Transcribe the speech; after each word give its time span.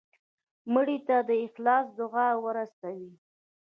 مړه 0.73 0.97
ته 1.07 1.17
د 1.29 1.31
اخلاص 1.45 1.85
دعا 1.99 2.29
ورسوې 2.45 3.11